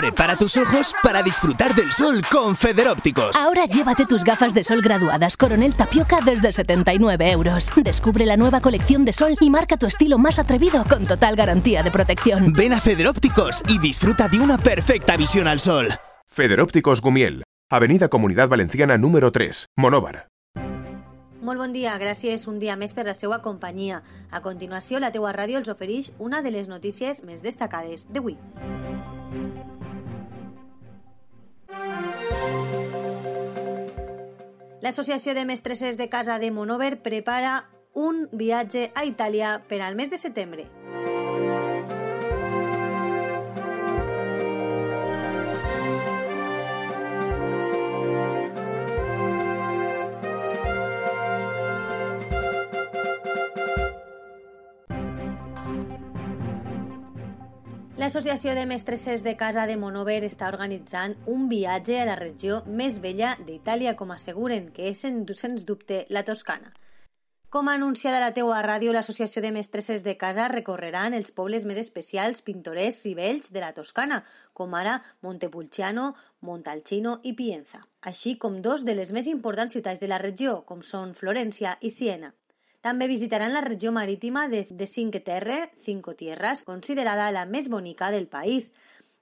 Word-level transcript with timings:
Prepara 0.00 0.34
tus 0.34 0.56
ojos 0.56 0.94
para 1.02 1.22
disfrutar 1.22 1.74
del 1.74 1.92
sol 1.92 2.22
con 2.32 2.56
Federópticos. 2.56 3.36
Ahora 3.36 3.66
llévate 3.66 4.06
tus 4.06 4.24
gafas 4.24 4.54
de 4.54 4.64
sol 4.64 4.80
graduadas 4.80 5.36
Coronel 5.36 5.74
Tapioca 5.74 6.20
desde 6.24 6.52
79 6.52 7.30
euros. 7.30 7.70
Descubre 7.76 8.24
la 8.24 8.38
nueva 8.38 8.62
colección 8.62 9.04
de 9.04 9.12
sol 9.12 9.36
y 9.38 9.50
marca 9.50 9.76
tu 9.76 9.84
estilo 9.84 10.16
más 10.16 10.38
atrevido 10.38 10.84
con 10.88 11.06
total 11.06 11.36
garantía 11.36 11.82
de 11.82 11.90
protección. 11.90 12.54
Ven 12.54 12.72
a 12.72 12.80
Federópticos 12.80 13.62
y 13.68 13.78
disfruta 13.78 14.26
de 14.28 14.40
una 14.40 14.56
perfecta 14.56 15.18
visión 15.18 15.46
al 15.46 15.60
sol. 15.60 15.88
Federópticos 16.26 17.02
Gumiel, 17.02 17.44
Avenida 17.68 18.08
Comunidad 18.08 18.48
Valenciana 18.48 18.96
número 18.96 19.30
3, 19.32 19.66
Monóvar. 19.76 20.28
Molt 21.42 21.60
bon 21.60 21.72
dia, 21.72 21.92
gràcies 22.00 22.46
un 22.48 22.58
dia 22.58 22.72
més 22.76 22.92
per 22.96 23.04
la 23.04 23.14
seva 23.16 23.42
companyia. 23.44 24.00
A 24.30 24.40
continuació, 24.40 24.96
la 25.00 25.12
teua 25.12 25.32
ràdio 25.36 25.60
els 25.60 25.68
ofereix 25.68 26.12
una 26.18 26.40
de 26.40 26.52
les 26.56 26.68
notícies 26.68 27.20
més 27.24 27.44
destacades 27.44 28.08
d'avui. 28.08 28.38
L'Associació 34.90 35.36
de 35.36 35.44
Mestresses 35.46 35.94
de 36.00 36.08
Casa 36.10 36.40
de 36.42 36.48
Monover 36.50 36.96
prepara 37.04 37.52
un 37.94 38.24
viatge 38.42 38.88
a 38.90 39.06
Itàlia 39.06 39.52
per 39.70 39.78
al 39.86 39.94
mes 39.94 40.10
de 40.10 40.18
setembre. 40.18 40.66
L'Associació 58.00 58.54
de 58.56 58.62
Mestresses 58.64 59.20
de 59.20 59.34
Casa 59.36 59.66
de 59.68 59.74
Monover 59.76 60.22
està 60.24 60.46
organitzant 60.48 61.12
un 61.28 61.50
viatge 61.50 61.98
a 62.00 62.06
la 62.08 62.14
regió 62.16 62.62
més 62.64 62.96
vella 63.04 63.34
d'Itàlia, 63.44 63.92
com 63.98 64.14
asseguren, 64.14 64.70
que 64.72 64.86
és, 64.88 65.02
sens 65.04 65.66
dubte, 65.68 66.06
la 66.08 66.22
Toscana. 66.24 66.72
Com 67.52 67.68
ha 67.68 67.74
anunciat 67.76 68.16
a 68.16 68.22
la 68.24 68.32
teua 68.32 68.62
ràdio, 68.64 68.94
l'Associació 68.96 69.44
de 69.44 69.52
Mestresses 69.52 70.00
de 70.00 70.16
Casa 70.16 70.48
recorreran 70.48 71.12
els 71.12 71.28
pobles 71.36 71.68
més 71.68 71.76
especials, 71.84 72.40
pintorescs 72.40 73.04
i 73.12 73.12
vells 73.20 73.52
de 73.52 73.60
la 73.60 73.74
Toscana, 73.76 74.22
com 74.56 74.72
ara 74.80 75.02
Montepulciano, 75.20 76.14
Montalcino 76.40 77.18
i 77.22 77.34
Pienza, 77.36 77.84
així 78.00 78.38
com 78.40 78.62
dos 78.64 78.88
de 78.88 78.96
les 78.96 79.12
més 79.12 79.28
importants 79.28 79.76
ciutats 79.76 80.00
de 80.00 80.08
la 80.08 80.24
regió, 80.24 80.62
com 80.64 80.80
són 80.80 81.12
Florència 81.12 81.76
i 81.84 81.92
Siena. 81.92 82.32
També 82.80 83.06
visitaran 83.06 83.52
la 83.52 83.60
regió 83.60 83.92
marítima 83.92 84.48
de, 84.48 84.66
de 84.70 84.86
Cinque 84.86 85.20
Terre, 85.20 85.70
Cinco 85.76 86.14
Tierras, 86.16 86.62
considerada 86.64 87.30
la 87.30 87.44
més 87.44 87.68
bonica 87.68 88.10
del 88.10 88.26
país. 88.26 88.72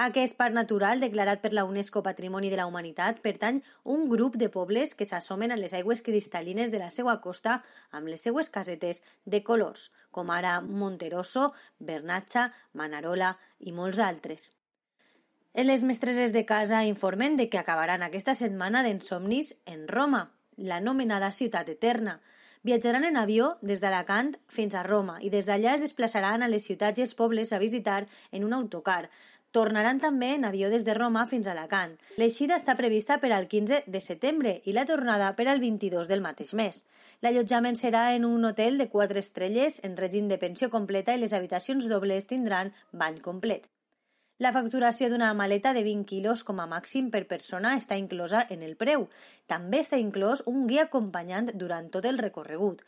Aquest 0.00 0.38
parc 0.38 0.54
natural, 0.56 1.02
declarat 1.04 1.42
per 1.42 1.50
la 1.52 1.66
UNESCO 1.68 2.00
Patrimoni 2.02 2.48
de 2.48 2.56
la 2.56 2.64
Humanitat, 2.64 3.20
pertany 3.20 3.60
un 3.84 4.08
grup 4.08 4.38
de 4.40 4.48
pobles 4.48 4.94
que 4.96 5.04
s'assomen 5.04 5.52
a 5.52 5.60
les 5.60 5.74
aigües 5.76 6.00
cristal·lines 6.00 6.72
de 6.72 6.80
la 6.80 6.88
seva 6.88 7.18
costa 7.20 7.58
amb 7.90 8.08
les 8.08 8.24
seues 8.24 8.48
casetes 8.48 9.02
de 9.26 9.42
colors, 9.44 9.90
com 10.10 10.32
ara 10.32 10.62
Monterosso, 10.64 11.52
Bernatxa, 11.78 12.54
Manarola 12.72 13.36
i 13.60 13.76
molts 13.76 14.00
altres. 14.00 14.48
Les 15.52 15.84
mestresses 15.84 16.32
de 16.32 16.46
casa 16.48 16.86
informen 16.88 17.36
de 17.36 17.50
que 17.52 17.60
acabaran 17.60 18.00
aquesta 18.02 18.32
setmana 18.34 18.80
d'ensomnis 18.82 19.58
en 19.66 19.84
Roma, 19.88 20.30
l'anomenada 20.56 21.28
ciutat 21.36 21.68
eterna, 21.68 22.22
Viatjaran 22.62 23.02
en 23.02 23.16
avió 23.18 23.56
des 23.60 23.80
d'Alacant 23.82 24.36
fins 24.46 24.76
a 24.78 24.84
Roma 24.86 25.16
i 25.26 25.30
des 25.34 25.48
d'allà 25.48 25.72
es 25.74 25.80
desplaçaran 25.82 26.44
a 26.44 26.48
les 26.50 26.62
ciutats 26.68 27.00
i 27.00 27.02
els 27.02 27.16
pobles 27.18 27.50
a 27.50 27.58
visitar 27.58 28.04
en 28.30 28.44
un 28.46 28.54
autocar. 28.54 29.08
Tornaran 29.50 29.98
també 29.98 30.28
en 30.36 30.46
avió 30.46 30.70
des 30.70 30.86
de 30.86 30.94
Roma 30.94 31.26
fins 31.26 31.48
a 31.48 31.56
Alacant. 31.56 31.98
L'eixida 32.22 32.54
està 32.54 32.76
prevista 32.78 33.18
per 33.18 33.32
al 33.34 33.50
15 33.50 33.82
de 33.90 34.00
setembre 34.00 34.54
i 34.64 34.76
la 34.78 34.86
tornada 34.86 35.34
per 35.34 35.48
al 35.50 35.58
22 35.58 36.06
del 36.06 36.22
mateix 36.22 36.54
mes. 36.54 36.84
L'allotjament 37.20 37.74
serà 37.74 38.14
en 38.14 38.24
un 38.30 38.46
hotel 38.46 38.78
de 38.78 38.88
4 38.88 39.18
estrelles 39.18 39.82
en 39.82 39.98
règim 39.98 40.30
de 40.30 40.38
pensió 40.38 40.70
completa 40.70 41.18
i 41.18 41.20
les 41.20 41.34
habitacions 41.34 41.90
dobles 41.90 42.30
tindran 42.30 42.70
bany 42.92 43.18
complet. 43.18 43.66
La 44.42 44.50
facturació 44.50 45.06
d'una 45.06 45.28
maleta 45.38 45.70
de 45.76 45.84
20 45.86 46.02
quilos 46.10 46.40
com 46.42 46.58
a 46.58 46.64
màxim 46.66 47.12
per 47.14 47.20
persona 47.30 47.76
està 47.78 47.94
inclosa 48.00 48.40
en 48.50 48.64
el 48.66 48.72
preu. 48.80 49.04
També 49.46 49.78
està 49.84 50.00
inclòs 50.02 50.40
un 50.50 50.64
guia 50.66 50.88
acompanyant 50.88 51.52
durant 51.60 51.86
tot 51.94 52.08
el 52.10 52.18
recorregut. 52.18 52.80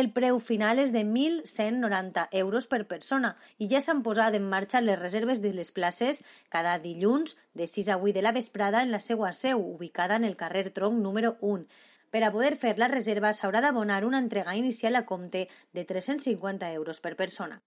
El 0.00 0.08
preu 0.16 0.40
final 0.42 0.80
és 0.82 0.90
de 0.96 1.04
1.190 1.06 2.24
euros 2.40 2.66
per 2.72 2.80
persona 2.90 3.36
i 3.62 3.68
ja 3.70 3.84
s'han 3.84 4.02
posat 4.08 4.34
en 4.34 4.48
marxa 4.56 4.82
les 4.82 4.98
reserves 4.98 5.44
de 5.44 5.54
les 5.54 5.70
places 5.78 6.24
cada 6.56 6.74
dilluns 6.88 7.36
de 7.54 7.70
6 7.76 7.92
a 7.94 8.00
8 8.02 8.16
de 8.18 8.26
la 8.26 8.34
vesprada 8.40 8.82
en 8.82 8.90
la 8.90 9.02
seva 9.06 9.30
seu, 9.30 9.62
ubicada 9.62 10.18
en 10.18 10.26
el 10.26 10.34
carrer 10.34 10.72
Tronc 10.80 10.98
número 11.06 11.36
1. 11.52 11.68
Per 12.10 12.24
a 12.24 12.32
poder 12.34 12.56
fer 12.58 12.74
la 12.82 12.90
reserva 12.90 13.30
s'haurà 13.30 13.62
d'abonar 13.62 14.02
una 14.10 14.18
entrega 14.26 14.58
inicial 14.58 14.98
a 14.98 15.06
compte 15.06 15.46
de 15.72 15.86
350 15.86 16.72
euros 16.72 16.98
per 16.98 17.14
persona. 17.14 17.62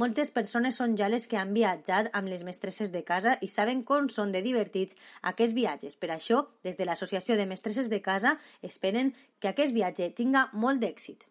Moltes 0.00 0.30
persones 0.32 0.78
són 0.80 0.94
ja 0.96 1.04
les 1.12 1.26
que 1.28 1.36
han 1.36 1.50
viatjat 1.52 2.06
amb 2.16 2.30
les 2.32 2.46
mestresses 2.48 2.94
de 2.94 3.02
casa 3.04 3.34
i 3.44 3.48
saben 3.52 3.82
com 3.84 4.08
són 4.08 4.32
de 4.32 4.40
divertits 4.40 4.96
aquests 5.30 5.52
viatges. 5.52 5.98
Per 6.00 6.08
això, 6.14 6.46
des 6.64 6.80
de 6.80 6.86
l'Associació 6.88 7.36
de 7.36 7.44
Mestresses 7.50 7.90
de 7.92 8.00
Casa, 8.00 8.38
esperen 8.62 9.12
que 9.38 9.52
aquest 9.52 9.76
viatge 9.76 10.08
tinga 10.16 10.48
molt 10.54 10.80
d'èxit. 10.80 11.28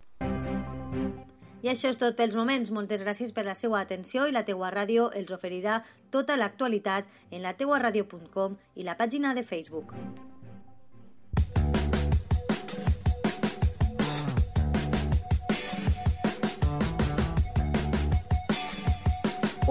I 1.61 1.73
això 1.73 1.89
és 1.89 1.97
tot 1.97 2.17
pels 2.17 2.38
moments. 2.38 2.69
Moltes 2.69 3.01
gràcies 3.01 3.33
per 3.33 3.45
la 3.49 3.57
seva 3.57 3.81
atenció 3.81 4.27
i 4.29 4.33
la 4.33 4.45
teua 4.45 4.69
ràdio 4.69 5.09
els 5.17 5.33
oferirà 5.33 5.81
tota 6.13 6.38
l'actualitat 6.38 7.09
en 7.31 7.41
la 7.41 7.57
teuaradio.com 7.57 8.59
i 8.75 8.85
la 8.85 8.97
pàgina 8.97 9.33
de 9.33 9.41
Facebook. 9.41 9.93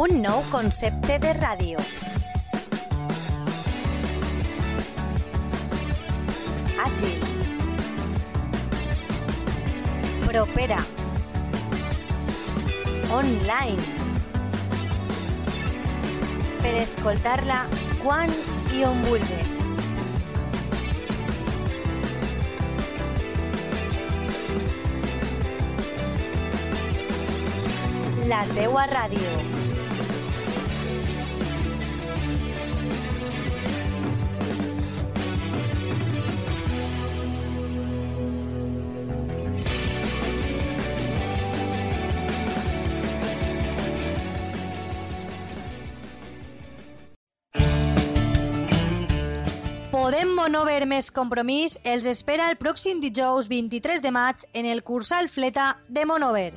Un 0.01 0.23
nou 0.23 0.41
concepte 0.49 1.19
de 1.21 1.31
ràdio. 1.37 1.81
Àgil. 6.87 7.27
Propera. 10.25 10.81
Online. 13.19 13.77
Per 16.65 16.75
escoltar-la 16.87 17.63
quan 18.01 18.33
i 18.73 18.85
on. 18.89 19.05
La 28.33 28.45
teua 28.57 28.89
ràdio. 28.97 29.60
Podem 50.11 50.33
Monover 50.35 50.89
més 50.91 51.13
compromís 51.15 51.77
els 51.87 52.03
espera 52.11 52.49
el 52.51 52.57
pròxim 52.59 52.99
dijous 52.99 53.47
23 53.47 54.03
de 54.03 54.11
maig 54.11 54.43
en 54.59 54.67
el 54.67 54.81
Cursal 54.83 55.29
Fleta 55.31 55.69
de 55.87 56.03
Monover. 56.03 56.49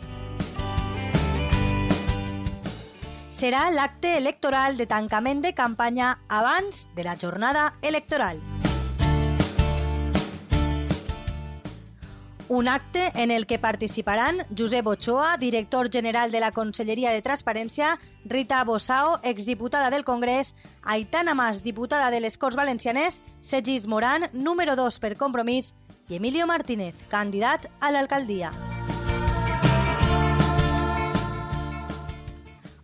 Serà 3.29 3.67
l'acte 3.75 4.15
electoral 4.17 4.73
de 4.81 4.89
tancament 4.89 5.45
de 5.45 5.53
campanya 5.53 6.15
abans 6.33 6.87
de 6.97 7.05
la 7.05 7.13
jornada 7.13 7.75
electoral. 7.83 8.41
Un 12.53 12.67
acte 12.67 13.11
en 13.15 13.31
el 13.31 13.47
que 13.47 13.57
participaran 13.57 14.38
Josep 14.55 14.85
Ochoa, 14.85 15.38
director 15.38 15.89
general 15.91 16.29
de 16.29 16.39
la 16.39 16.51
Conselleria 16.51 17.09
de 17.09 17.23
Transparència, 17.23 18.00
Rita 18.25 18.63
Bossao, 18.63 19.19
exdiputada 19.23 19.89
del 19.89 20.03
Congrés, 20.03 20.53
Aitana 20.83 21.33
Mas, 21.33 21.63
diputada 21.63 22.11
de 22.11 22.19
les 22.21 22.38
Corts 22.38 22.55
Valencianes, 22.55 23.23
Segis 23.39 23.88
Moran, 23.88 24.29
número 24.33 24.75
2 24.75 25.00
per 25.00 25.17
Compromís, 25.17 25.73
i 26.09 26.17
Emilio 26.21 26.45
Martínez, 26.45 27.01
candidat 27.09 27.65
a 27.81 27.89
l'alcaldia. 27.89 28.51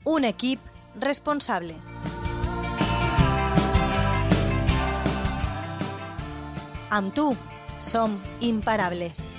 Un 0.03 0.25
equip 0.25 0.59
responsable. 0.97 1.75
Amb 6.89 7.13
tu 7.13 7.35
som 7.77 8.17
imparables. 8.41 9.29